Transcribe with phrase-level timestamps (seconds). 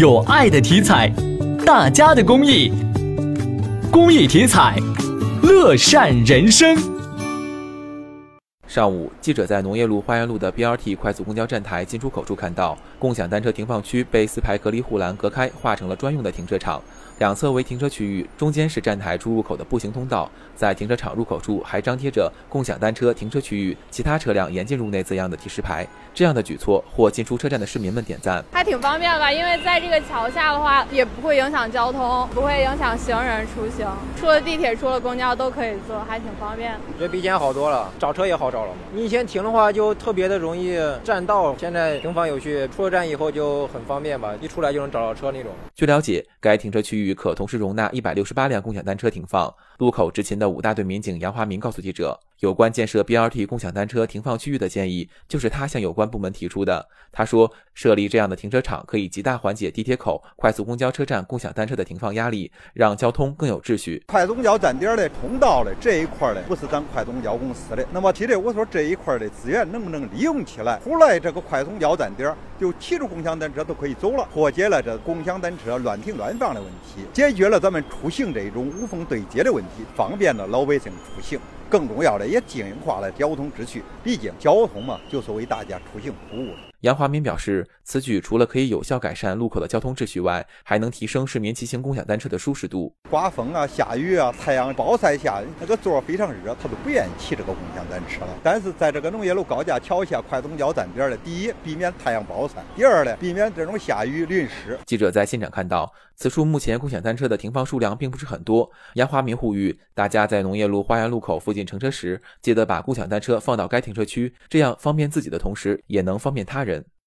[0.00, 1.12] 有爱的体彩，
[1.66, 2.72] 大家的公益，
[3.90, 4.74] 公益体彩，
[5.42, 6.74] 乐善人生。
[8.70, 16.80] 上午，记者在农业路花园路的 BRT 快速公交站台进出口处看到，共享单车停放区被四排隔离护栏隔开，划成了专用的停车场。
[17.18, 20.30] 两侧为停车区域，中间是站台出入口的步行通道。
[20.54, 25.86] 在停车场入口处还张贴着“共享单车停车区域，其他车辆严禁入内”字样的提示牌。
[26.14, 29.30] 这样的举措获进出车站的市民们点赞，还挺方便吧？
[29.30, 33.86] 因为在这个桥下的话，也不会影响交通，不会影响行人出行。
[34.18, 36.74] 出了地铁、出了公交都可以坐，还挺方便。
[36.98, 38.59] 这比以前好多了，找车也好找
[38.94, 44.34] 你以前停的话就特别的容易占道，现在停放有序，出了站以后就很方便吧？
[44.40, 45.52] 一出来就能找到车那种。
[45.74, 47.14] 据了解，该停车区域。
[47.14, 49.52] 可同时容纳一百六十八辆共享单车停放。
[49.78, 52.18] 路口执勤的五大队民警杨华明告诉记者。
[52.40, 56.88] 有关建设 BRT 共享单车停放区域的建议，就是他向有关部门提出的。
[57.12, 64.02] 他说，设立这样的停车场可以极大缓解地铁口、快速公交车站共享单车的停放压力，让交通更有秩序。
[64.06, 67.86] 快公交站点的通道的这一块的，不是咱快公交公司的。
[67.92, 70.80] 那么，其实我说这一块的资源能不能利用起来？
[70.80, 81.38] 后来这个快公交站点就骑着共享单车都可以走了，破解了这共享单车乱停乱放的问题，解决了咱们出行这种无缝对接的问题，方便了老百姓出行。
[81.70, 83.82] 更重要的，也经营化了交通秩序。
[84.02, 86.69] 毕竟交通嘛，就是为大家出行服务的。
[86.80, 92.90] 杨华民表示，此举除了可以有效改善路口的交通秩序外，还能提升市民骑行共享单车的舒适度。
[93.10, 98.28] 刮风啊、下雨啊、太阳暴晒下，那个座非常热，他都不愿意骑这个共享单车了。
[98.42, 104.78] 但是在这个农业路高架桥下快速公交站点的，第一，避免太阳暴晒；第二呢，避免这种下雨淋湿。
[104.86, 108.70] 记者在现场看到，此处目前共享单车的停放数量并不是很多。
[108.94, 116.69] 杨华民呼吁大家在农业路花园路口附近乘车时，记得把共享单车放到该停车区，这样方便自己的同时，也能方便他人。